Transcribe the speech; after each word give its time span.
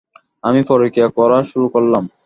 আমি 0.43 0.61
পরকীয়া 0.67 1.07
করা 1.09 1.37
শুরু 1.43 1.67
করলাম। 1.69 2.03